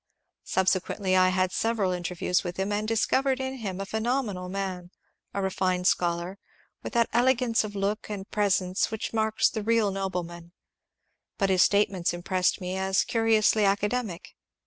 Subsequently 0.45 1.15
I 1.15 1.29
had 1.29 1.51
several 1.51 1.91
inter 1.91 2.15
views 2.15 2.43
with 2.43 2.57
him, 2.57 2.71
and 2.71 2.87
discovered 2.87 3.39
in 3.39 3.57
him 3.57 3.79
a 3.79 3.85
phenomenal 3.85 4.49
man, 4.49 4.89
a 5.31 5.43
refined 5.43 5.85
scholar, 5.85 6.39
with 6.81 6.93
that 6.93 7.07
elegance 7.13 7.63
of 7.63 7.75
look 7.75 8.09
and 8.09 8.27
presence 8.31 8.89
which 8.89 9.13
marks 9.13 9.47
the 9.47 9.61
real 9.61 9.91
nobleman; 9.91 10.53
but 11.37 11.51
his 11.51 11.61
statements 11.61 12.15
impressed 12.15 12.59
me 12.59 12.75
as 12.75 13.03
curiously 13.03 13.63
academic. 13.63 14.33